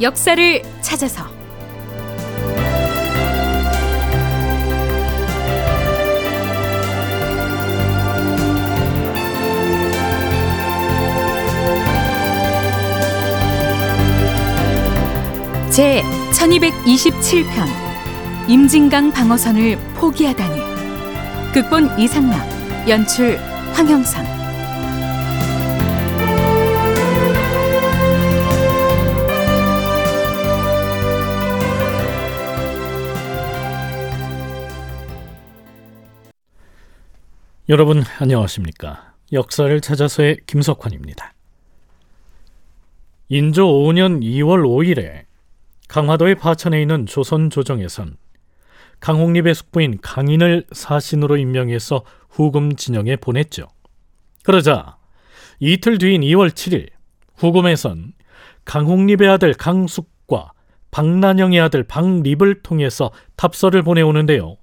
역사를 0.00 0.62
찾아서. 0.80 1.24
제 15.70 16.02
1227편 16.32 17.66
임진강 18.48 19.12
방어선을 19.12 19.78
포기하다니. 19.94 20.68
극본 21.52 21.98
이상락 21.98 22.88
연출 22.88 23.38
황형선 23.72 24.47
여러분 37.70 38.02
안녕하십니까? 38.18 39.12
역사를 39.30 39.78
찾아서의 39.82 40.38
김석환입니다. 40.46 41.34
인조 43.28 43.66
5년 43.66 44.22
2월 44.22 44.62
5일에 44.62 45.24
강화도의 45.86 46.36
파천에 46.36 46.80
있는 46.80 47.04
조선 47.04 47.50
조정에선 47.50 48.16
강홍립의 49.00 49.54
숙부인 49.54 49.98
강인을 50.00 50.64
사신으로 50.72 51.36
임명해서 51.36 52.06
후금 52.30 52.76
진영에 52.76 53.16
보냈죠. 53.16 53.68
그러자 54.44 54.96
이틀 55.60 55.98
뒤인 55.98 56.22
2월 56.22 56.48
7일 56.48 56.88
후금에선 57.36 58.14
강홍립의 58.64 59.28
아들 59.28 59.52
강숙과 59.52 60.52
박난영의 60.90 61.60
아들 61.60 61.82
박립을 61.82 62.62
통해서 62.62 63.10
탑서를 63.36 63.82
보내오는데요. 63.82 64.56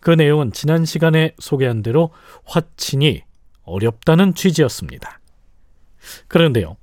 그 0.00 0.10
내용은 0.10 0.52
지난 0.52 0.84
시간에 0.84 1.34
소개한 1.38 1.82
대로 1.82 2.10
화친이 2.44 3.22
어렵다는 3.62 4.34
취지였습니다. 4.34 5.20
그런데요. 6.28 6.76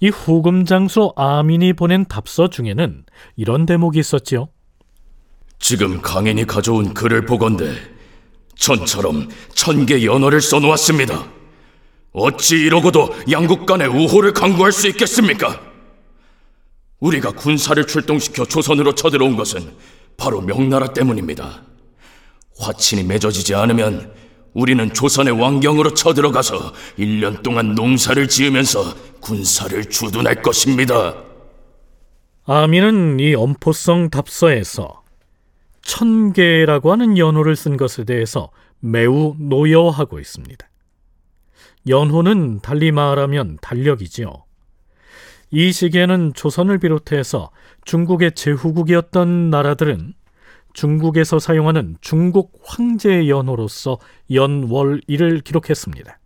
이 0.00 0.08
후금 0.08 0.64
장수 0.64 1.12
아민이 1.16 1.72
보낸 1.72 2.04
답서 2.04 2.48
중에는 2.48 3.04
이런 3.36 3.66
대목이 3.66 3.98
있었지요. 3.98 4.48
지금 5.58 6.02
강인이 6.02 6.46
가져온 6.46 6.94
글을 6.94 7.26
보건대 7.26 7.74
전처럼 8.56 9.28
천개 9.54 10.04
연어를 10.04 10.40
써놓았습니다. 10.40 11.26
어찌 12.12 12.56
이러고도 12.56 13.10
양국 13.30 13.66
간의 13.66 13.88
우호를 13.88 14.32
강구할 14.32 14.72
수 14.72 14.88
있겠습니까? 14.88 15.60
우리가 17.00 17.32
군사를 17.32 17.84
출동시켜 17.86 18.44
조선으로 18.44 18.94
쳐들어온 18.94 19.36
것은 19.36 19.74
바로 20.16 20.40
명나라 20.40 20.92
때문입니다. 20.92 21.62
화친이 22.58 23.04
맺어지지 23.04 23.54
않으면 23.54 24.12
우리는 24.52 24.92
조선의 24.92 25.38
왕경으로 25.40 25.94
쳐들어가서 25.94 26.72
1년 26.98 27.42
동안 27.42 27.74
농사를 27.74 28.28
지으면서 28.28 28.94
군사를 29.20 29.84
주둔할 29.88 30.42
것입니다. 30.42 31.14
아미는 32.46 33.18
이 33.20 33.34
엄포성 33.34 34.10
답서에서 34.10 35.02
천계라고 35.82 36.92
하는 36.92 37.18
연호를 37.18 37.56
쓴 37.56 37.76
것에 37.76 38.04
대해서 38.04 38.50
매우 38.80 39.34
노여워하고 39.38 40.20
있습니다. 40.20 40.68
연호는 41.88 42.60
달리 42.60 42.92
말하면 42.92 43.58
달력이지요. 43.60 44.44
이 45.50 45.72
시기에는 45.72 46.32
조선을 46.34 46.78
비롯해서 46.78 47.50
중국의 47.84 48.34
제후국이었던 48.34 49.50
나라들은 49.50 50.14
중국에서 50.74 51.38
사용하는 51.38 51.96
중국 52.00 52.60
황제의 52.64 53.30
연호로서 53.30 53.98
연월 54.30 55.00
일을 55.06 55.40
기록했습니다. 55.40 56.18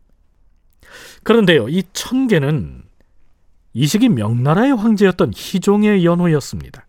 그런데요, 1.22 1.68
이 1.68 1.84
천계는 1.92 2.82
이 3.74 3.86
시기 3.86 4.08
명나라의 4.08 4.74
황제였던 4.74 5.32
희종의 5.36 6.04
연호였습니다. 6.04 6.86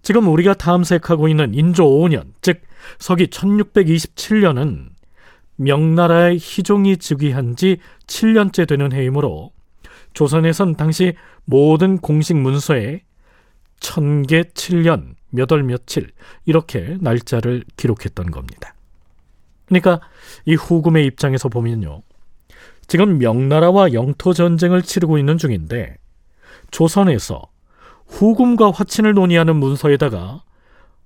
지금 0.00 0.28
우리가 0.28 0.54
탐색하고 0.54 1.28
있는 1.28 1.52
인조 1.54 1.84
5년, 1.84 2.32
즉 2.40 2.62
서기 2.98 3.26
1627년은 3.26 4.90
명나라의 5.56 6.38
희종이 6.38 6.96
즉위한 6.96 7.56
지 7.56 7.78
7년째 8.06 8.68
되는 8.68 8.92
해이므로 8.92 9.50
조선에선 10.14 10.76
당시 10.76 11.14
모든 11.44 11.98
공식 11.98 12.36
문서에 12.36 13.02
천계 13.80 14.44
7년 14.54 15.17
몇 15.30 15.52
월 15.52 15.62
며칠 15.62 16.10
이렇게 16.44 16.96
날짜를 17.00 17.64
기록했던 17.76 18.30
겁니다. 18.30 18.74
그러니까 19.66 20.00
이 20.46 20.54
후금의 20.54 21.06
입장에서 21.06 21.48
보면요. 21.48 22.02
지금 22.86 23.18
명나라와 23.18 23.92
영토 23.92 24.32
전쟁을 24.32 24.82
치르고 24.82 25.18
있는 25.18 25.36
중인데 25.36 25.96
조선에서 26.70 27.42
후금과 28.06 28.70
화친을 28.70 29.12
논의하는 29.12 29.56
문서에다가 29.56 30.42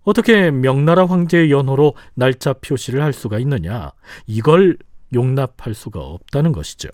어떻게 0.05 0.51
명나라 0.51 1.07
황제의 1.07 1.51
연호로 1.51 1.95
날짜 2.15 2.53
표시를 2.53 3.03
할 3.03 3.13
수가 3.13 3.39
있느냐 3.41 3.93
이걸 4.27 4.79
용납할 5.13 5.75
수가 5.75 6.01
없다는 6.01 6.53
것이죠. 6.53 6.89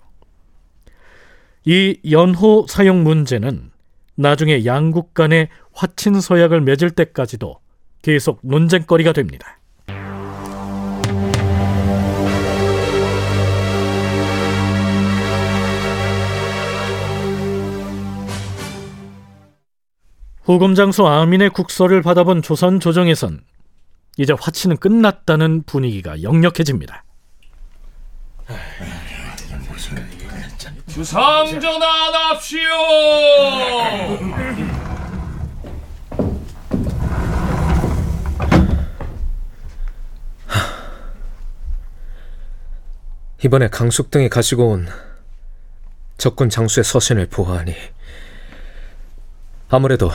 이 1.65 1.99
연호 2.09 2.65
사용 2.67 3.03
문제는 3.03 3.71
나중에 4.19 4.65
양국 4.65 5.13
간의 5.13 5.47
화친 5.71 6.19
서약을 6.19 6.59
맺을 6.59 6.91
때까지도 6.91 7.59
계속 8.01 8.39
논쟁거리가 8.43 9.13
됩니다. 9.13 9.59
후금장수 20.43 21.07
아민의 21.07 21.51
국서를 21.51 22.01
받아본 22.01 22.41
조선 22.41 22.81
조정에선 22.81 23.39
이제 24.17 24.33
화친은 24.37 24.77
끝났다는 24.77 25.63
분위기가 25.63 26.21
역력해집니다. 26.21 27.05
주상전환합시오. 30.99 32.59
이번에 43.43 43.69
강숙 43.69 44.11
등이 44.11 44.29
가지고 44.29 44.71
온 44.71 44.87
적군 46.17 46.49
장수의 46.49 46.83
서신을 46.83 47.27
보아하니 47.27 47.73
아무래도 49.69 50.11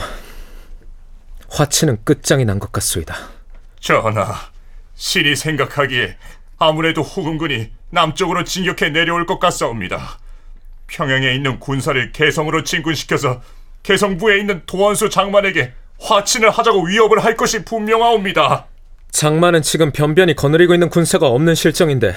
화치는 1.49 2.03
끝장이 2.03 2.45
난 2.45 2.59
것 2.59 2.71
같소이다. 2.71 3.15
전하, 3.79 4.35
신이 4.95 5.35
생각하기에 5.35 6.17
아무래도 6.59 7.01
후금군이 7.01 7.71
남쪽으로 7.89 8.43
진격해 8.43 8.91
내려올 8.91 9.25
것 9.25 9.39
같사옵니다. 9.39 10.19
평양에 10.87 11.33
있는 11.33 11.59
군사를 11.59 12.11
개성으로 12.11 12.63
진군시켜서 12.63 13.41
개성부에 13.83 14.39
있는 14.39 14.63
도원수 14.65 15.09
장만에게 15.09 15.73
화친을 15.99 16.49
하자고 16.49 16.87
위협을 16.87 17.23
할 17.23 17.35
것이 17.35 17.63
분명하옵니다. 17.63 18.67
장만은 19.11 19.61
지금 19.61 19.91
변변히 19.91 20.35
거느리고 20.35 20.73
있는 20.73 20.89
군사가 20.89 21.27
없는 21.27 21.55
실정인데 21.55 22.13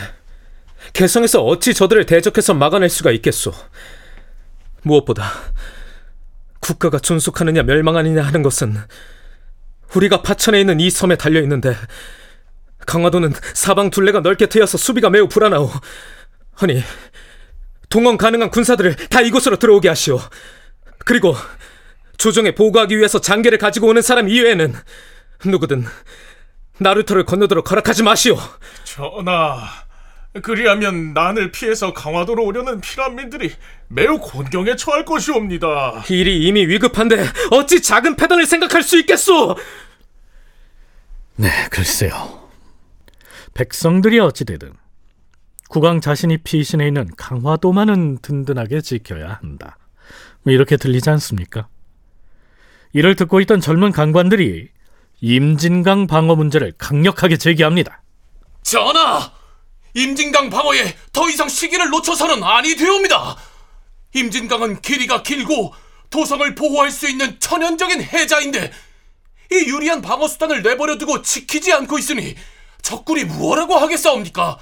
개성에서 0.93 1.45
어찌 1.45 1.75
저들을 1.75 2.07
대적해서 2.07 2.55
막아낼 2.55 2.89
수가 2.89 3.11
있겠소? 3.13 3.53
무엇보다 4.83 5.31
국가가 6.61 6.99
존속하느냐 6.99 7.63
멸망하느냐 7.63 8.23
하는 8.23 8.43
것은 8.43 8.77
우리가 9.95 10.23
파천에 10.23 10.61
있는 10.61 10.81
이 10.81 10.91
섬에 10.91 11.17
달려 11.17 11.41
있는데 11.43 11.75
강화도는 12.87 13.33
사방 13.55 13.91
둘레가 13.91 14.21
넓게 14.21 14.47
트여서 14.47 14.79
수비가 14.79 15.11
매우 15.11 15.29
불안하오. 15.29 15.71
아니 16.61 16.83
동원 17.89 18.17
가능한 18.17 18.51
군사들을 18.51 18.97
다 19.09 19.21
이곳으로 19.21 19.57
들어오게 19.57 19.89
하시오. 19.89 20.21
그리고 21.05 21.35
조정에 22.19 22.55
보고하기 22.55 22.97
위해서 22.97 23.21
장계를 23.21 23.59
가지고 23.59 23.89
오는 23.89 24.03
사람 24.03 24.29
이외에는 24.29 24.75
누구든 25.45 25.85
나루터를 26.79 27.25
건너도록 27.25 27.71
허락하지 27.71 28.03
마시오. 28.03 28.37
전하, 28.85 29.69
그리하면 30.43 31.15
난을 31.15 31.53
피해서 31.53 31.93
강화도로 31.93 32.45
오려는 32.45 32.81
피난민들이 32.81 33.53
매우 33.89 34.19
곤경에 34.19 34.77
처할 34.77 35.05
것이옵니다. 35.05 36.05
일이 36.11 36.47
이미 36.47 36.67
위급한데 36.67 37.25
어찌 37.51 37.81
작은 37.81 38.17
패단을 38.17 38.47
생각할 38.47 38.83
수 38.83 38.99
있겠소? 38.99 39.57
네, 41.37 41.51
글쎄요. 41.71 42.49
백성들이 43.55 44.19
어찌되든 44.21 44.73
국왕 45.69 46.01
자신이 46.01 46.39
피신해 46.39 46.87
있는 46.89 47.09
강화도만은 47.17 48.19
든든하게 48.23 48.81
지켜야 48.81 49.39
한다. 49.41 49.77
뭐 50.43 50.53
이렇게 50.53 50.77
들리지 50.77 51.11
않습니까? 51.11 51.69
이를 52.93 53.15
듣고 53.17 53.41
있던 53.41 53.61
젊은 53.61 53.93
강관들이 53.93 54.71
임진강 55.21 56.07
방어 56.07 56.37
문제를 56.37 56.73
강력하게 56.79 57.37
제기합니다. 57.37 58.03
전하! 58.63 59.33
임진강 59.95 60.51
방어에 60.51 60.97
더 61.13 61.29
이상 61.29 61.49
시기를 61.49 61.91
놓쳐서는 61.91 62.43
아니 62.45 62.77
되옵니다. 62.77 63.37
임진강은 64.15 64.81
길이가 64.81 65.23
길고 65.23 65.75
도성을 66.11 66.55
보호할 66.55 66.91
수 66.91 67.09
있는 67.09 67.39
천연적인 67.41 68.03
해자인데 68.03 68.73
이 69.53 69.55
유리한 69.55 70.01
방어 70.01 70.29
수단을 70.29 70.63
내버려 70.63 70.97
두고 70.97 71.23
지키지 71.23 71.73
않고 71.73 71.99
있으니 71.99 72.35
적군이 72.81 73.25
무엇라고 73.25 73.77
하겠사옵니까? 73.77 74.59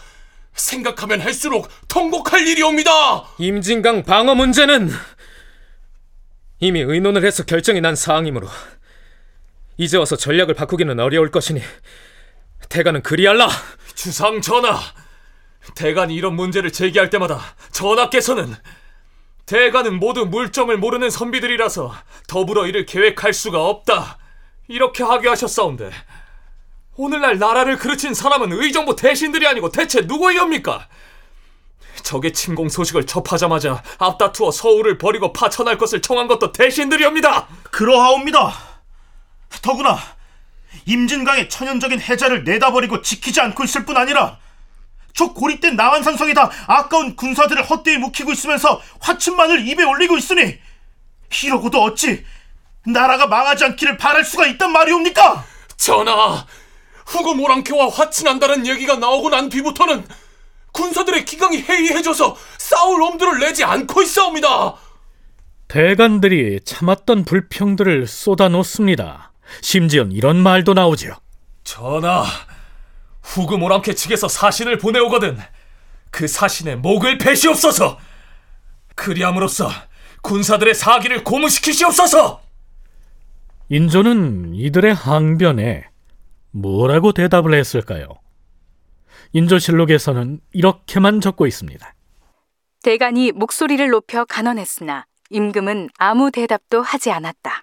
생각하면 0.56 1.20
할수록 1.20 1.68
통곡할 1.88 2.46
일이옵니다. 2.46 2.90
임진강 3.38 4.02
방어 4.02 4.34
문제는 4.34 4.90
이미 6.58 6.80
의논을 6.80 7.24
해서 7.24 7.44
결정이 7.44 7.80
난 7.80 7.94
사항이므로 7.94 8.48
이제 9.76 9.98
와서 9.98 10.16
전략을 10.16 10.54
바꾸기는 10.54 10.98
어려울 10.98 11.30
것이니 11.30 11.60
대가는 12.68 13.02
그리할라. 13.02 13.48
주상 13.94 14.40
전하, 14.40 14.78
대간이 15.74 16.14
이런 16.14 16.34
문제를 16.34 16.72
제기할 16.72 17.10
때마다 17.10 17.40
전하께서는 17.72 18.54
대간은 19.44 20.00
모두 20.00 20.26
물정을 20.26 20.76
모르는 20.76 21.10
선비들이라서 21.10 21.94
더불어 22.26 22.66
이를 22.66 22.84
계획할 22.86 23.32
수가 23.32 23.64
없다. 23.64 24.18
이렇게 24.68 25.04
하게 25.04 25.28
하셨사온데 25.28 25.90
오늘날 26.96 27.38
나라를 27.38 27.76
그르친 27.76 28.14
사람은 28.14 28.52
의정부 28.52 28.96
대신들이 28.96 29.46
아니고 29.46 29.70
대체 29.70 30.02
누구이옵니까? 30.02 30.88
적의 32.02 32.32
침공 32.32 32.68
소식을 32.68 33.06
접하자마자 33.06 33.82
앞다투어 33.98 34.50
서울을 34.50 34.98
버리고 34.98 35.32
파천할 35.32 35.76
것을 35.76 36.00
청한 36.02 36.28
것도 36.28 36.52
대신들이옵니다. 36.52 37.48
그러하옵니다. 37.70 38.52
더구나 39.62 39.98
임진강의 40.86 41.48
천연적인 41.48 42.00
해자를 42.00 42.44
내다버리고 42.44 43.02
지키지 43.02 43.40
않고 43.40 43.64
있을 43.64 43.84
뿐 43.84 43.96
아니라 43.96 44.38
저 45.12 45.32
고립된 45.32 45.76
남한산성에다 45.76 46.50
아까운 46.66 47.16
군사들을 47.16 47.64
헛되이 47.64 47.96
묵히고 47.98 48.32
있으면서 48.32 48.80
화친만을 49.00 49.66
입에 49.66 49.82
올리고 49.82 50.16
있으니 50.18 50.58
이러고도 51.42 51.82
어찌 51.82 52.24
나라가 52.84 53.26
망하지 53.26 53.64
않기를 53.64 53.96
바랄 53.96 54.24
수가 54.24 54.46
있단 54.46 54.70
말이옵니까? 54.70 55.44
전하, 55.76 56.46
후금 57.06 57.40
오랑캐와 57.40 57.88
화친한다는 57.88 58.66
얘기가 58.66 58.96
나오고 58.96 59.30
난 59.30 59.48
뒤부터는 59.48 60.06
군사들의 60.72 61.24
기강이 61.24 61.62
해이해져서 61.62 62.36
싸울 62.58 63.02
엄두를 63.02 63.38
내지 63.38 63.64
않고 63.64 64.02
있사옵니다. 64.02 64.74
대관들이 65.68 66.60
참았던 66.64 67.24
불평들을 67.24 68.06
쏟아놓습니다. 68.06 69.32
심지어 69.62 70.04
이런 70.10 70.36
말도 70.36 70.74
나오지요. 70.74 71.14
전하, 71.64 72.24
후금 73.22 73.62
오랑캐 73.62 73.94
측에서 73.94 74.28
사신을 74.28 74.78
보내오거든 74.78 75.38
그 76.10 76.28
사신의 76.28 76.76
목을 76.76 77.18
베시옵소서. 77.18 77.98
그리함으로써 78.94 79.70
군사들의 80.22 80.74
사기를 80.74 81.24
고무시키시옵소서. 81.24 82.42
인조는 83.68 84.54
이들의 84.54 84.94
항변에 84.94 85.84
뭐라고 86.56 87.12
대답을 87.12 87.54
했을까요? 87.54 88.06
인조실록에서는 89.32 90.40
이렇게만 90.52 91.20
적고 91.20 91.46
있습니다. 91.46 91.94
대간이 92.82 93.32
목소리를 93.32 93.86
높여 93.88 94.24
간언했으나 94.24 95.06
임금은 95.30 95.90
아무 95.98 96.30
대답도 96.30 96.80
하지 96.80 97.10
않았다. 97.10 97.62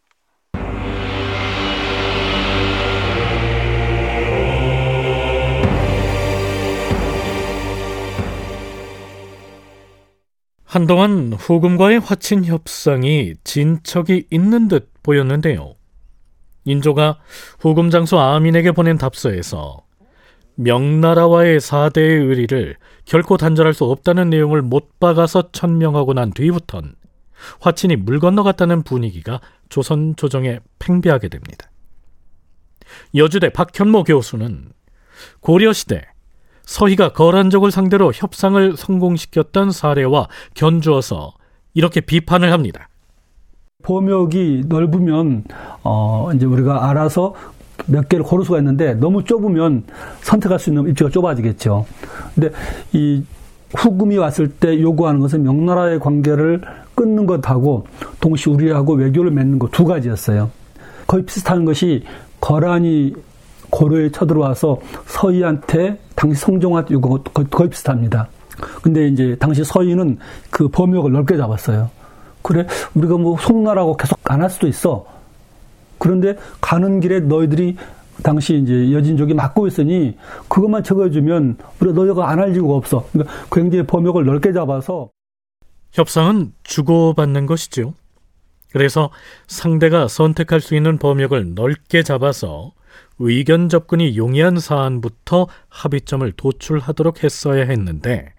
한동안 10.65 11.33
후금과의 11.33 11.99
화친 11.99 12.45
협상이 12.45 13.33
진척이 13.43 14.27
있는 14.31 14.67
듯 14.67 14.91
보였는데요. 15.03 15.75
인조가 16.65 17.19
후금 17.59 17.89
장수 17.89 18.17
아민에게 18.17 18.71
보낸 18.71 18.97
답서에서 18.97 19.83
명나라와의 20.55 21.59
사대의 21.59 22.19
의리를 22.19 22.77
결코 23.05 23.37
단절할 23.37 23.73
수 23.73 23.85
없다는 23.85 24.29
내용을 24.29 24.61
못 24.61 24.99
박아서 24.99 25.51
천명하고 25.51 26.13
난 26.13 26.31
뒤부턴 26.31 26.95
화친이 27.59 27.97
물 27.97 28.19
건너갔다는 28.19 28.83
분위기가 28.83 29.41
조선 29.69 30.15
조정에 30.15 30.59
팽배하게 30.79 31.29
됩니다. 31.29 31.69
여주대 33.15 33.49
박현모 33.49 34.03
교수는 34.03 34.71
고려시대 35.39 36.01
서희가 36.63 37.09
거란족을 37.09 37.71
상대로 37.71 38.11
협상을 38.13 38.77
성공시켰던 38.77 39.71
사례와 39.71 40.27
견주어서 40.53 41.33
이렇게 41.73 41.99
비판을 42.01 42.51
합니다. 42.51 42.87
범역이 43.83 44.65
넓으면 44.67 45.43
어 45.83 46.31
이제 46.33 46.45
우리가 46.45 46.89
알아서 46.89 47.33
몇 47.85 48.07
개를 48.09 48.23
고를 48.23 48.45
수가 48.45 48.57
있는데 48.59 48.93
너무 48.93 49.23
좁으면 49.23 49.83
선택할 50.21 50.57
수 50.59 50.69
있는 50.69 50.87
입지가 50.89 51.09
좁아지겠죠. 51.09 51.85
근데 52.33 52.49
이 52.93 53.23
후금이 53.75 54.17
왔을 54.17 54.47
때 54.49 54.79
요구하는 54.79 55.19
것은 55.19 55.43
명나라의 55.43 55.99
관계를 55.99 56.61
끊는 56.95 57.25
것하고 57.25 57.87
동시에 58.19 58.53
우리하고 58.53 58.93
외교를 58.93 59.31
맺는 59.31 59.59
것 59.59 59.71
두 59.71 59.85
가지였어요. 59.85 60.49
거의 61.07 61.25
비슷한 61.25 61.65
것이 61.65 62.03
거란이 62.39 63.13
고려에 63.69 64.11
쳐들어와서 64.11 64.79
서희한테 65.07 65.99
당시 66.15 66.39
성종한테 66.41 66.95
것도 66.95 67.23
거의 67.49 67.69
비슷합니다. 67.69 68.27
근데 68.83 69.07
이제 69.07 69.35
당시 69.39 69.63
서희는 69.63 70.19
그 70.51 70.67
범역을 70.69 71.11
넓게 71.11 71.35
잡았어요. 71.35 71.89
그래 72.43 72.67
우리가 72.93 73.17
뭐 73.17 73.37
송나라고 73.39 73.97
계속 73.97 74.19
안 74.25 74.41
할 74.41 74.49
수도 74.49 74.67
있어. 74.67 75.05
그런데 75.97 76.35
가는 76.61 76.99
길에 76.99 77.19
너희들이 77.21 77.77
당시 78.23 78.57
이제 78.57 78.91
여진족이 78.91 79.33
맡고 79.33 79.67
있으니 79.67 80.17
그것만 80.49 80.83
적어주면 80.83 81.57
우리가 81.79 81.95
너희가 81.95 82.29
안 82.29 82.39
할 82.39 82.53
이유가 82.53 82.75
없어. 82.75 83.07
그러니까 83.11 83.33
굉장히 83.51 83.85
범역을 83.87 84.25
넓게 84.25 84.51
잡아서 84.53 85.09
협상은 85.93 86.53
주고받는 86.63 87.45
것이죠. 87.45 87.93
그래서 88.71 89.11
상대가 89.47 90.07
선택할 90.07 90.59
수 90.59 90.75
있는 90.75 90.97
범역을 90.97 91.53
넓게 91.53 92.03
잡아서 92.03 92.71
의견 93.19 93.69
접근이 93.69 94.17
용이한 94.17 94.59
사안부터 94.59 95.47
합의점을 95.69 96.31
도출하도록 96.33 97.23
했어야 97.23 97.65
했는데 97.65 98.33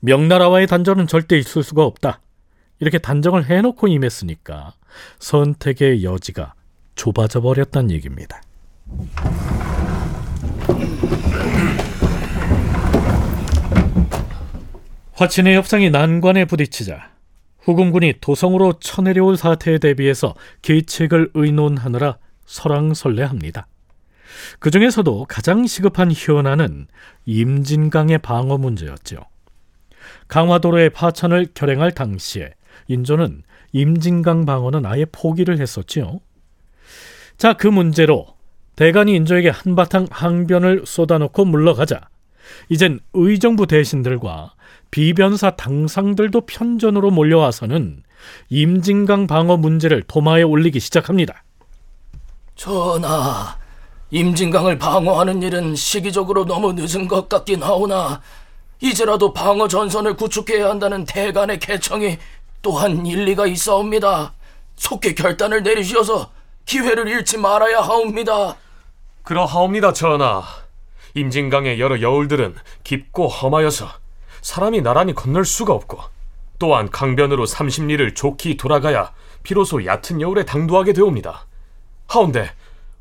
명나라와의 0.00 0.66
단절은 0.68 1.06
절대 1.08 1.36
있을 1.38 1.62
수가 1.62 1.84
없다. 1.84 2.20
이렇게 2.80 2.98
단정을 2.98 3.46
해놓고 3.46 3.88
임했으니까 3.88 4.74
선택의 5.18 6.04
여지가 6.04 6.54
좁아져 6.94 7.40
버렸단 7.40 7.90
얘기입니다. 7.90 8.40
화친의 15.12 15.56
협상이 15.56 15.90
난관에 15.90 16.44
부딪히자 16.44 17.10
후금군이 17.60 18.14
도성으로 18.20 18.74
쳐내려올 18.80 19.36
사태에 19.36 19.78
대비해서 19.78 20.34
계책을 20.62 21.30
의논하느라 21.34 22.18
설왕설래합니다. 22.44 23.66
그 24.58 24.70
중에서도 24.70 25.26
가장 25.28 25.66
시급한 25.66 26.12
현안은 26.14 26.88
임진강의 27.24 28.18
방어 28.18 28.58
문제였죠. 28.58 29.20
강화도로의 30.28 30.90
파천을 30.90 31.48
결행할 31.54 31.92
당시에 31.92 32.52
인조는 32.88 33.42
임진강 33.72 34.46
방어는 34.46 34.86
아예 34.86 35.04
포기를 35.10 35.60
했었지요. 35.60 36.20
자, 37.36 37.54
그 37.54 37.66
문제로 37.66 38.26
대간이 38.76 39.14
인조에게 39.14 39.50
한바탕 39.50 40.06
항변을 40.10 40.82
쏟아놓고 40.86 41.44
물러가자 41.44 42.00
이젠 42.68 43.00
의정부 43.12 43.66
대신들과 43.66 44.54
비변사 44.90 45.50
당상들도 45.50 46.42
편전으로 46.42 47.10
몰려와서는 47.10 48.02
임진강 48.48 49.26
방어 49.26 49.56
문제를 49.56 50.02
도마에 50.06 50.42
올리기 50.42 50.80
시작합니다. 50.80 51.44
전하, 52.54 53.58
임진강을 54.10 54.78
방어하는 54.78 55.42
일은 55.42 55.74
시기적으로 55.74 56.44
너무 56.44 56.72
늦은 56.72 57.08
것 57.08 57.28
같긴 57.28 57.62
하오나 57.62 58.20
이제라도 58.80 59.32
방어 59.32 59.66
전선을 59.66 60.14
구축해야 60.14 60.68
한다는 60.68 61.04
대간의 61.04 61.58
개청이 61.58 62.18
또한 62.64 63.04
일리가 63.04 63.46
있사옵니다. 63.46 64.32
속히 64.76 65.14
결단을 65.14 65.62
내리시어서 65.62 66.32
기회를 66.64 67.06
잃지 67.06 67.36
말아야 67.36 67.82
하옵니다. 67.82 68.56
그러하옵니다, 69.22 69.92
전하. 69.92 70.42
임진강의 71.12 71.78
여러 71.78 72.00
여울들은 72.00 72.56
깊고 72.82 73.28
험하여서 73.28 73.86
사람이 74.40 74.80
나란히 74.80 75.14
건널 75.14 75.44
수가 75.44 75.74
없고 75.74 76.00
또한 76.58 76.90
강변으로 76.90 77.44
30리를 77.44 78.16
좋게 78.16 78.56
돌아가야 78.56 79.12
비로소 79.42 79.84
얕은 79.84 80.22
여울에 80.22 80.46
당도하게 80.46 80.94
되옵니다. 80.94 81.46
하운데 82.08 82.50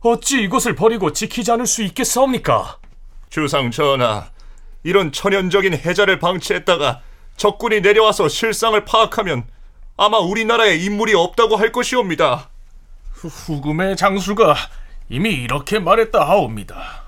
어찌 0.01 0.43
이곳을 0.43 0.75
버리고 0.75 1.13
지키지 1.13 1.51
않을 1.53 1.65
수 1.65 1.83
있겠사옵니까? 1.83 2.79
주상 3.29 3.71
전하, 3.71 4.27
이런 4.83 5.13
천연적인 5.13 5.73
해자를 5.73 6.19
방치했다가 6.19 7.01
적군이 7.43 7.81
내려와서 7.81 8.29
실상을 8.29 8.85
파악하면 8.85 9.43
아마 9.97 10.17
우리나라에 10.19 10.77
인물이 10.77 11.13
없다고 11.13 11.57
할 11.57 11.73
것이옵니다. 11.73 12.49
후금의 13.11 13.97
장수가 13.97 14.55
이미 15.09 15.31
이렇게 15.31 15.77
말했다 15.77 16.25
하옵니다. 16.25 17.03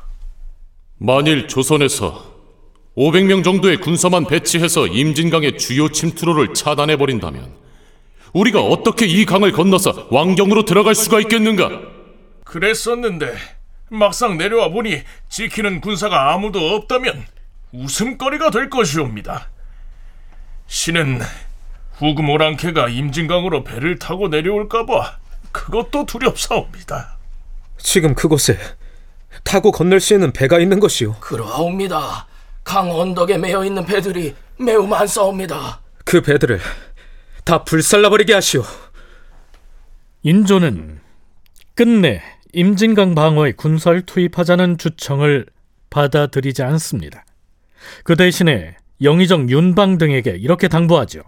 만일 0.98 1.48
조선에서 1.48 2.36
500명 2.98 3.46
정도의 3.46 3.78
군사만 3.78 4.26
배치해서 4.26 4.88
임진강의 4.88 5.58
주요 5.58 5.88
침투로를 5.88 6.54
차단해 6.54 6.98
버린다면 6.98 7.54
우리가 8.34 8.62
어떻게 8.62 9.06
이 9.06 9.24
강을 9.24 9.54
건너서 9.54 10.10
왕경으로 10.12 10.66
들어갈 10.66 10.96
수가 10.96 11.22
있겠는가? 11.22 11.70
그랬었는데 12.44 13.36
막상 13.90 14.38
내려와 14.38 14.68
보니 14.68 15.02
지키는 15.30 15.80
군사가 15.80 16.34
아무도 16.34 16.76
없다면 16.76 17.26
웃음거리가 17.72 18.50
될 18.50 18.70
것이옵니다. 18.70 19.55
신은 20.68 21.22
후금 21.94 22.30
오랑캐가 22.30 22.90
임진강으로 22.90 23.64
배를 23.64 24.00
타고 24.00 24.28
내려올까봐 24.28 25.18
그것도 25.52 26.06
두렵사옵니다. 26.06 27.18
지금 27.78 28.14
그곳에 28.14 28.58
타고 29.44 29.72
건널 29.72 30.00
수 30.00 30.14
있는 30.14 30.34
배가 30.34 30.60
있는 30.60 30.80
것이오. 30.80 31.16
그러하옵니다. 31.20 32.28
강 32.64 32.92
언덕에 32.92 33.38
매여 33.38 33.64
있는 33.64 33.86
배들이 33.86 34.36
매우 34.60 34.86
많사옵니다. 34.88 35.82
그 36.04 36.22
배들을 36.22 36.60
다 37.44 37.64
불살라버리게 37.64 38.34
하시오. 38.34 38.64
인조는 40.24 41.00
끝내 41.76 42.24
임진강 42.54 43.16
방어에 43.16 43.52
군사를 43.52 44.02
투입하자는 44.06 44.78
주청을 44.78 45.46
받아들이지 45.90 46.64
않습니다. 46.64 47.24
그 48.04 48.16
대신에 48.16 48.78
영의정 49.02 49.50
윤방 49.50 49.98
등에게 49.98 50.32
이렇게 50.32 50.68
당부하죠. 50.68 51.22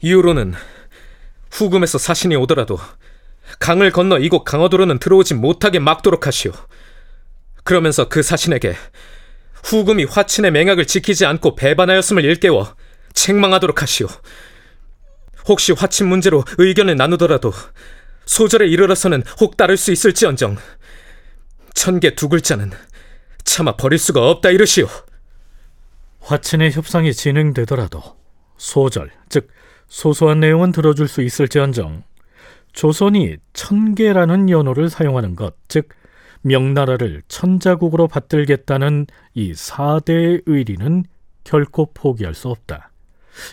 이후로는 0.00 0.54
후금에서 1.50 1.98
사신이 1.98 2.36
오더라도 2.36 2.78
강을 3.60 3.90
건너 3.90 4.18
이곳 4.18 4.44
강화도로는 4.44 4.98
들어오지 4.98 5.34
못하게 5.34 5.78
막도록 5.78 6.26
하시오. 6.26 6.52
그러면서 7.64 8.08
그 8.08 8.22
사신에게 8.22 8.74
후금이 9.64 10.04
화친의 10.04 10.50
맹약을 10.52 10.86
지키지 10.86 11.26
않고 11.26 11.54
배반하였음을 11.54 12.24
일깨워 12.24 12.74
책망하도록 13.12 13.82
하시오. 13.82 14.06
혹시 15.46 15.72
화친 15.72 16.08
문제로 16.08 16.44
의견을 16.58 16.96
나누더라도 16.96 17.52
소절에 18.26 18.66
이르러서는 18.68 19.22
혹 19.40 19.56
따를 19.56 19.76
수 19.76 19.90
있을지언정 19.90 20.58
천개 21.74 22.14
두 22.14 22.28
글자는 22.28 22.70
차마 23.44 23.76
버릴 23.76 23.98
수가 23.98 24.28
없다 24.28 24.50
이르시오. 24.50 24.88
화친의 26.28 26.72
협상이 26.72 27.14
진행되더라도 27.14 28.02
소절, 28.58 29.10
즉 29.30 29.48
소소한 29.86 30.40
내용은 30.40 30.72
들어줄 30.72 31.08
수 31.08 31.22
있을지언정 31.22 32.02
조선이 32.74 33.38
천계라는 33.54 34.50
연호를 34.50 34.90
사용하는 34.90 35.36
것, 35.36 35.54
즉 35.68 35.88
명나라를 36.42 37.22
천자국으로 37.28 38.08
받들겠다는 38.08 39.06
이 39.32 39.54
사대의 39.54 40.42
의리는 40.44 41.04
결코 41.44 41.90
포기할 41.94 42.34
수 42.34 42.48
없다. 42.48 42.90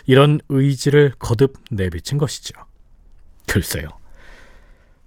이런 0.04 0.38
의지를 0.50 1.14
거듭 1.18 1.54
내비친 1.70 2.18
것이죠. 2.18 2.54
글쎄요. 3.46 3.88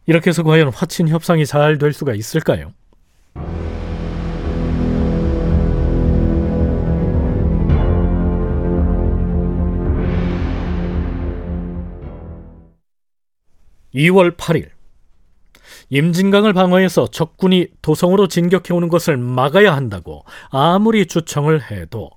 이렇게 0.07 0.31
해서 0.31 0.41
과연 0.41 0.69
화친 0.69 1.07
협상이 1.07 1.45
잘 1.45 1.77
될 1.77 1.93
수가 1.93 2.15
있을까요? 2.15 2.73
(2월 13.93 14.35
8일) 14.37 14.69
임진강을 15.89 16.53
방어해서 16.53 17.07
적군이 17.07 17.67
도성으로 17.81 18.27
진격해 18.27 18.73
오는 18.73 18.89
것을 18.89 19.17
막아야 19.17 19.75
한다고 19.75 20.23
아무리 20.49 21.05
주청을 21.05 21.71
해도 21.71 22.09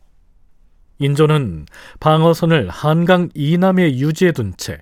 인조는 0.99 1.67
방어선을 2.01 2.69
한강 2.69 3.29
이남에 3.35 3.97
유지해 3.97 4.33
둔 4.33 4.55
채 4.57 4.79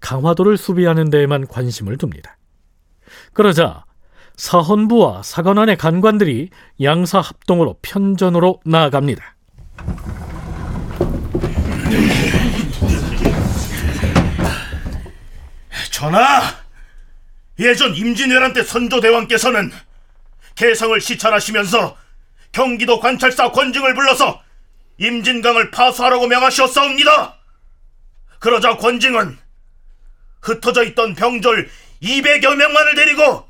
강화도를 0.00 0.56
수비하는 0.56 1.10
데에만 1.10 1.46
관심을 1.46 1.96
둡니다. 2.02 2.36
그러자 3.32 3.84
사헌부와 4.36 5.22
사관원의 5.22 5.76
간관들이 5.76 6.48
양사 6.82 7.20
합동으로 7.20 7.76
편전으로 7.82 8.60
나아갑니다. 8.64 9.36
전하, 16.00 16.40
예전 17.58 17.94
임진왜란 17.94 18.54
때 18.54 18.62
선조대왕께서는 18.62 19.70
개성을 20.54 20.98
시찰하시면서 20.98 21.94
경기도 22.52 23.00
관찰사 23.00 23.52
권증을 23.52 23.92
불러서 23.92 24.42
임진강을 24.96 25.70
파수하라고 25.70 26.26
명하셨사옵니다. 26.26 27.36
그러자 28.38 28.78
권증은 28.78 29.36
흩어져 30.40 30.84
있던 30.84 31.16
병졸 31.16 31.68
200여 32.02 32.56
명만을 32.56 32.94
데리고 32.94 33.46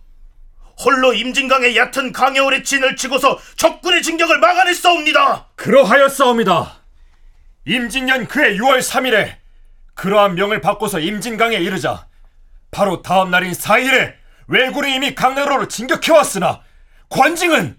홀로 0.80 1.14
임진강의 1.14 1.76
얕은 1.76 2.10
강여울에 2.10 2.64
진을 2.64 2.96
치고서 2.96 3.38
적군의 3.54 4.02
진격을 4.02 4.40
막아냈사옵니다. 4.40 5.50
그러하였사옵니다. 5.54 6.82
임진년 7.66 8.26
그해 8.26 8.56
6월 8.56 8.80
3일에 8.80 9.36
그러한 9.94 10.34
명을 10.34 10.60
받고서 10.60 10.98
임진강에 10.98 11.54
이르자 11.54 12.09
바로 12.70 13.02
다음 13.02 13.30
날인 13.30 13.52
4일에 13.52 14.14
왜군이 14.46 14.94
이미 14.94 15.14
강내로로 15.14 15.68
진격해왔으나 15.68 16.62
관징은 17.08 17.78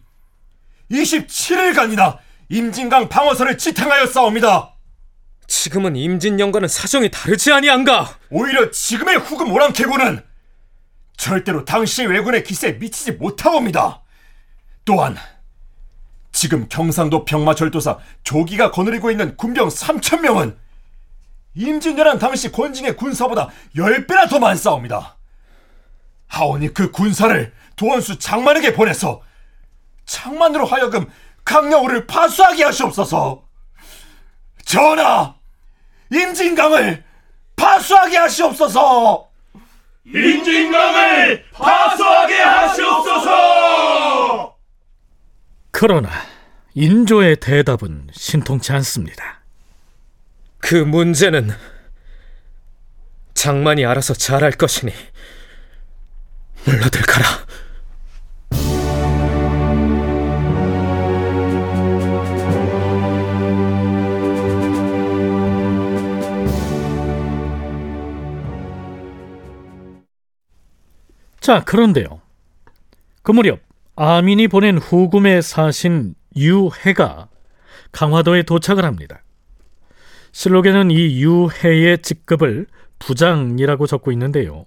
27일간이나 0.92 2.18
임진강 2.50 3.10
방어선을 3.10 3.58
지탱하였사옵니다. 3.58 4.76
지금은 5.48 5.96
임진영과는 5.96 6.68
사정이 6.68 7.12
다르지 7.12 7.52
아니한가? 7.52 8.18
오히려 8.30 8.72
지금의 8.72 9.18
후금 9.18 9.52
오랑캐군은 9.52 10.24
절대로 11.18 11.66
당시 11.66 12.06
왜군의 12.06 12.44
기세에 12.44 12.74
미치지 12.74 13.14
못하옵니다. 13.14 14.02
또한 14.86 15.16
지금 16.32 16.68
경상도 16.70 17.26
병마절도사 17.26 18.00
조기가 18.24 18.72
거느리고 18.72 19.12
있는 19.12 19.38
군병 19.38 19.68
3천 19.68 20.22
명은 20.22 20.58
임진왜란 21.55 22.20
당시 22.20 22.51
권징의 22.51 22.96
군사보다 22.96 23.50
10배나 23.75 24.29
더 24.29 24.39
많사옵니다. 24.39 25.17
하오니 26.27 26.74
그 26.74 26.91
군사를 26.91 27.53
도원수 27.75 28.20
장만에게 28.20 28.74
보내서 28.74 29.22
장만으로 30.05 30.65
하여금 30.65 31.10
강령우를 31.43 32.08
파수하게 32.08 32.63
하시옵소서. 32.65 33.43
전하, 34.65 35.36
임진강을 36.12 37.03
파수하게 37.55 38.17
하시옵소서. 38.17 39.29
임진강을 40.05 41.46
파수하게 41.51 42.41
하시옵소서! 42.41 43.31
그러나 45.72 46.10
인조의 46.74 47.39
대답은 47.39 48.08
신통치 48.12 48.72
않습니다. 48.74 49.41
그 50.72 50.75
문제는 50.75 51.50
장만이 53.34 53.86
알아서 53.86 54.13
잘할 54.13 54.54
것이니 54.54 54.94
물러들 56.63 57.01
가라. 57.01 57.25
자, 71.42 71.66
그런데요. 71.66 72.22
그 73.24 73.34
무렵 73.34 73.60
아민이 73.98 74.48
보낸 74.48 74.78
후금의 74.78 75.42
사신 75.42 76.16
유해가 76.38 77.28
강화도에 77.92 78.44
도착을 78.44 78.86
합니다. 78.86 79.21
실록에는 80.32 80.92
이 80.92 81.22
유해의 81.22 82.02
직급을 82.02 82.68
부장이라고 83.00 83.88
적고 83.88 84.12
있는데요. 84.12 84.66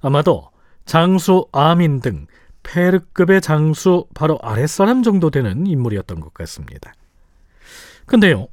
아마도 0.00 0.50
장수 0.84 1.46
아민 1.52 2.00
등 2.00 2.26
페르급의 2.62 3.40
장수 3.40 4.06
바로 4.14 4.38
아랫사람 4.42 5.02
정도 5.02 5.30
되는 5.30 5.66
인물이었던 5.66 6.20
것 6.20 6.34
같습니다. 6.34 6.92
근데요, 8.06 8.48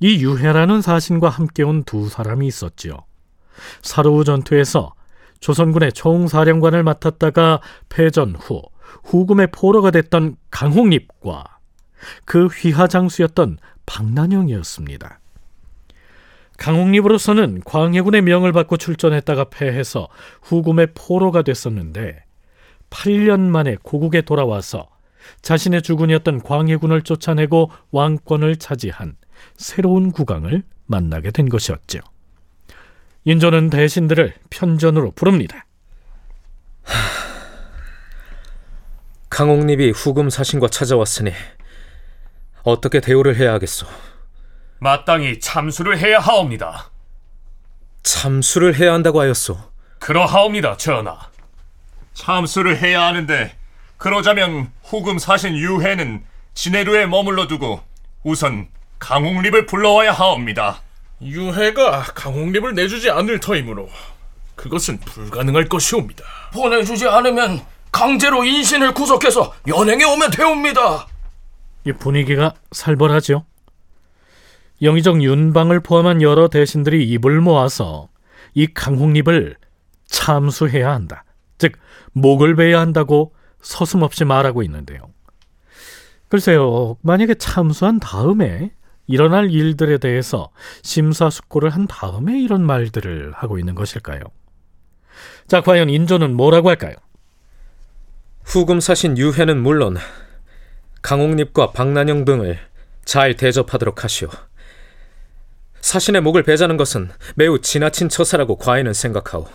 이 0.00 0.22
유해라는 0.22 0.82
사신과 0.82 1.28
함께 1.28 1.62
온 1.62 1.84
두 1.84 2.08
사람이 2.08 2.46
있었지요. 2.46 2.96
사르우 3.82 4.24
전투에서 4.24 4.94
조선군의 5.40 5.92
총사령관을 5.92 6.82
맡았다가 6.82 7.60
패전 7.88 8.34
후 8.36 8.62
후금의 9.04 9.48
포로가 9.52 9.90
됐던 9.90 10.36
강홍립과 10.50 11.44
그 12.24 12.46
휘하장수였던 12.46 13.58
박난영이었습니다. 13.86 15.20
강홍립으로서는 16.58 17.62
광해군의 17.64 18.22
명을 18.22 18.52
받고 18.52 18.76
출전했다가 18.76 19.44
패해서 19.50 20.08
후금의 20.42 20.88
포로가 20.94 21.42
됐었는데 21.42 22.24
8년 22.90 23.40
만에 23.40 23.76
고국에 23.82 24.22
돌아와서 24.22 24.88
자신의 25.42 25.82
주군이었던 25.82 26.42
광해군을 26.42 27.02
쫓아내고 27.02 27.70
왕권을 27.90 28.56
차지한 28.56 29.16
새로운 29.56 30.12
국왕을 30.12 30.62
만나게 30.86 31.30
된 31.30 31.48
것이었죠. 31.48 32.00
인조는 33.24 33.70
대신들을 33.70 34.34
편전으로 34.50 35.12
부릅니다. 35.12 35.66
강옥립이 39.30 39.90
후금 39.90 40.30
사신과 40.30 40.68
찾아왔으니 40.68 41.32
어떻게 42.62 43.00
대우를 43.00 43.36
해야 43.36 43.54
하겠소? 43.54 43.86
마땅히 44.84 45.40
참수를 45.40 45.96
해야 45.96 46.18
하옵니다. 46.20 46.90
참수를 48.02 48.74
해야 48.78 48.92
한다고 48.92 49.18
하였소. 49.18 49.56
그러하옵니다, 49.98 50.76
전하. 50.76 51.18
참수를 52.12 52.76
해야 52.76 53.06
하는데 53.06 53.56
그러자면 53.96 54.70
후금 54.82 55.18
사신 55.18 55.56
유해는 55.56 56.22
진해루에 56.52 57.06
머물러 57.06 57.46
두고 57.46 57.80
우선 58.24 58.68
강홍립을 58.98 59.64
불러와야 59.64 60.12
하옵니다. 60.12 60.82
유해가 61.22 62.02
강홍립을 62.02 62.74
내주지 62.74 63.10
않을 63.10 63.40
터이므로 63.40 63.88
그것은 64.54 65.00
불가능할 65.00 65.66
것이옵니다. 65.70 66.22
보내주지 66.52 67.08
않으면 67.08 67.64
강제로 67.90 68.44
인신을 68.44 68.92
구속해서 68.92 69.54
연행해 69.66 70.04
오면 70.04 70.30
되옵니다. 70.30 71.06
이 71.86 71.92
분위기가 71.92 72.52
살벌하죠. 72.72 73.46
영의정 74.82 75.22
윤방을 75.22 75.80
포함한 75.80 76.22
여러 76.22 76.48
대신들이 76.48 77.08
입을 77.10 77.40
모아서 77.40 78.08
이 78.54 78.66
강홍립을 78.66 79.56
참수해야 80.06 80.92
한다. 80.92 81.24
즉 81.58 81.72
목을 82.12 82.56
베야 82.56 82.80
한다고 82.80 83.34
서슴없이 83.60 84.24
말하고 84.24 84.62
있는데요. 84.62 84.98
글쎄요, 86.28 86.96
만약에 87.02 87.34
참수한 87.34 88.00
다음에 88.00 88.72
일어날 89.06 89.50
일들에 89.50 89.98
대해서 89.98 90.50
심사숙고를 90.82 91.70
한 91.70 91.86
다음에 91.86 92.40
이런 92.40 92.64
말들을 92.64 93.32
하고 93.34 93.58
있는 93.58 93.74
것일까요? 93.74 94.20
자, 95.46 95.60
과연 95.60 95.90
인조는 95.90 96.34
뭐라고 96.34 96.70
할까요? 96.70 96.94
후금 98.44 98.80
사신 98.80 99.16
유해는 99.18 99.62
물론 99.62 99.96
강옥립과 101.02 101.72
박난영 101.72 102.24
등을 102.24 102.58
잘 103.04 103.36
대접하도록 103.36 104.04
하시오. 104.04 104.28
사신의 105.84 106.22
목을 106.22 106.44
베자는 106.44 106.78
것은 106.78 107.10
매우 107.34 107.60
지나친 107.60 108.08
처사라고 108.08 108.56
과인은 108.56 108.94
생각하오. 108.94 109.46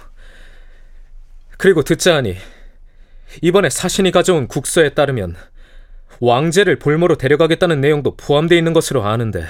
그리고 1.58 1.82
듣자 1.82 2.18
하니 2.18 2.38
이번에 3.42 3.72
사신이 3.72 4.12
가져온 4.12 4.48
국서에 4.48 4.90
따르면 4.90 5.36
왕제를 6.20 6.78
볼모로 6.78 7.16
데려가겠다는 7.16 7.82
내용도 7.82 8.16
포함되어 8.16 8.60
있는 8.60 8.74
것으로 8.74 9.04
아는데 9.06 9.44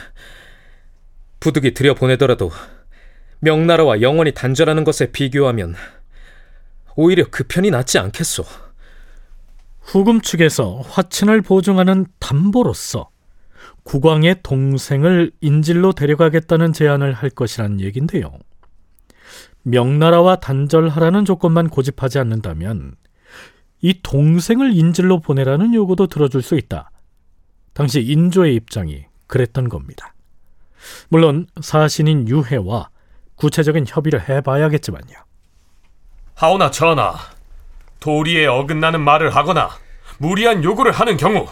부득이 1.41 1.73
들여보내더라도 1.73 2.49
명나라와 3.39 3.99
영원히 3.99 4.33
단절하는 4.33 4.85
것에 4.85 5.11
비교하면 5.11 5.75
오히려 6.95 7.25
그 7.29 7.43
편이 7.43 7.71
낫지 7.71 7.99
않겠소. 7.99 8.45
후금 9.81 10.21
측에서 10.21 10.79
화친을 10.79 11.41
보증하는 11.41 12.05
담보로서 12.19 13.09
국왕의 13.89 14.43
동생을 14.43 15.31
인질로 15.41 15.93
데려가겠다는 15.93 16.73
제안을 16.73 17.11
할 17.11 17.31
것이란 17.31 17.81
얘긴데요. 17.81 18.31
명나라와 19.63 20.35
단절하라는 20.35 21.25
조건만 21.25 21.69
고집하지 21.69 22.19
않는다면 22.19 22.93
이 23.81 23.99
동생을 24.03 24.75
인질로 24.75 25.21
보내라는 25.21 25.73
요구도 25.73 26.05
들어줄 26.05 26.43
수 26.43 26.55
있다. 26.55 26.91
당시 27.73 28.01
인조의 28.01 28.53
입장이 28.53 29.05
그랬던 29.25 29.69
겁니다. 29.69 30.13
물론 31.07 31.47
사신인 31.59 32.27
유해와 32.27 32.89
구체적인 33.37 33.85
협의를 33.87 34.29
해봐야겠지만요. 34.29 35.15
하오나 36.35 36.69
전하, 36.69 37.15
도리에 37.99 38.45
어긋나는 38.45 39.01
말을 39.01 39.35
하거나 39.35 39.71
무리한 40.19 40.63
요구를 40.63 40.91
하는 40.91 41.17
경우 41.17 41.47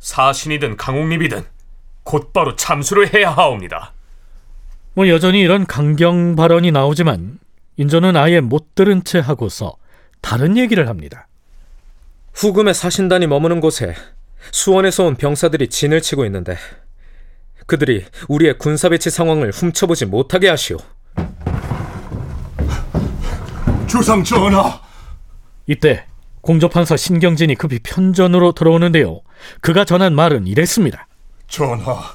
사신이든 0.00 0.76
강옥립이든 0.76 1.61
곧바로 2.04 2.56
참수를 2.56 3.14
해야 3.14 3.30
하옵니다. 3.30 3.92
뭐 4.94 5.08
여전히 5.08 5.40
이런 5.40 5.66
강경 5.66 6.36
발언이 6.36 6.70
나오지만 6.72 7.38
인조는 7.76 8.16
아예 8.16 8.40
못 8.40 8.74
들은 8.74 9.04
채 9.04 9.18
하고서 9.18 9.76
다른 10.20 10.56
얘기를 10.56 10.88
합니다. 10.88 11.28
후금의 12.34 12.74
사신단이 12.74 13.26
머무는 13.26 13.60
곳에 13.60 13.94
수원에서 14.50 15.04
온 15.04 15.16
병사들이 15.16 15.68
진을 15.68 16.00
치고 16.00 16.24
있는데 16.26 16.56
그들이 17.66 18.04
우리의 18.28 18.58
군사 18.58 18.88
배치 18.88 19.10
상황을 19.10 19.50
훔쳐보지 19.50 20.06
못하게 20.06 20.48
하시오. 20.48 20.78
주상 23.86 24.24
전하, 24.24 24.80
이때 25.66 26.06
공조판사 26.40 26.96
신경진이 26.96 27.54
급히 27.54 27.78
편전으로 27.78 28.52
들어오는데요. 28.52 29.20
그가 29.60 29.84
전한 29.84 30.14
말은 30.14 30.46
이랬습니다. 30.46 31.06
전하, 31.52 32.14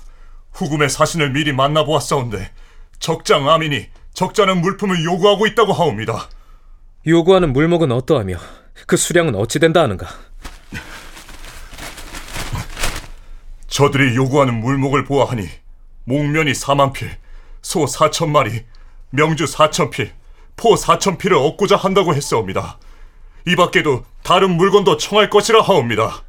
후금의 0.51 0.89
사신을 0.89 1.29
미리 1.29 1.53
만나보았사온데 1.53 2.51
적장 2.97 3.47
아민이 3.47 3.85
적자는 4.15 4.61
물품을 4.61 5.03
요구하고 5.03 5.45
있다고 5.45 5.73
하옵니다. 5.73 6.27
요구하는 7.05 7.53
물목은 7.53 7.91
어떠하며 7.91 8.35
그 8.87 8.97
수량은 8.97 9.35
어찌 9.35 9.59
된다 9.59 9.83
하는가? 9.83 10.07
저들이 13.67 14.15
요구하는 14.15 14.59
물목을 14.59 15.05
보아하니 15.05 15.47
목면이 16.05 16.53
4만 16.53 16.91
필, 16.91 17.15
소 17.61 17.85
4천 17.85 18.29
마리, 18.29 18.65
명주 19.11 19.45
4천 19.45 19.91
필, 19.91 20.13
포 20.55 20.73
4천 20.73 21.19
필을 21.19 21.37
얻고자 21.37 21.75
한다고 21.75 22.15
했사옵니다. 22.15 22.79
이 23.45 23.55
밖에도 23.55 24.03
다른 24.23 24.57
물건도 24.57 24.97
청할 24.97 25.29
것이라 25.29 25.61
하옵니다. 25.61 26.23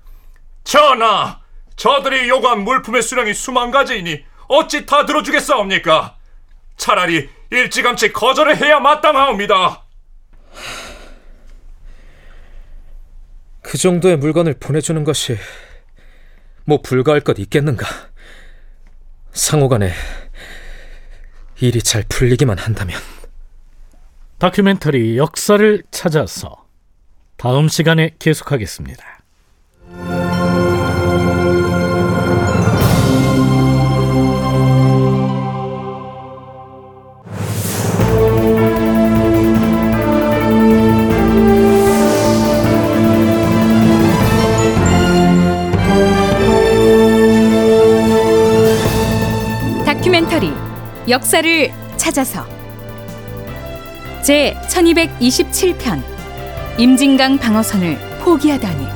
전하, 0.62 1.40
저들이 1.78 2.28
요구한 2.28 2.64
물품의 2.64 3.02
수량이 3.02 3.32
수만 3.34 3.70
가지이니 3.70 4.24
어찌 4.48 4.84
다 4.84 5.06
들어주겠사옵니까? 5.06 6.16
차라리 6.76 7.30
일찌감치 7.50 8.12
거절을 8.12 8.56
해야 8.56 8.80
마땅하옵니다. 8.80 9.84
그 13.62 13.78
정도의 13.78 14.16
물건을 14.16 14.54
보내주는 14.58 15.02
것이 15.04 15.36
뭐 16.64 16.82
불가할 16.82 17.20
것 17.20 17.38
있겠는가? 17.38 17.86
상호간에 19.32 19.92
일이 21.60 21.80
잘 21.80 22.02
풀리기만 22.08 22.58
한다면 22.58 22.98
다큐멘터리 24.38 25.16
역사를 25.16 25.82
찾아서 25.92 26.66
다음 27.36 27.68
시간에 27.68 28.16
계속하겠습니다. 28.18 29.17
역사를 51.08 51.72
찾아서 51.96 52.44
제 54.22 54.54
1227편 54.68 56.02
임진강 56.76 57.38
방어선을 57.38 57.98
포기하다니 58.20 58.86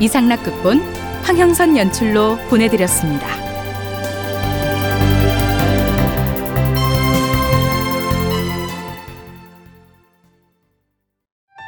이상락 0.00 0.42
극본 0.42 0.80
황형선 1.22 1.76
연출로 1.76 2.36
보내드렸습니다. 2.48 3.39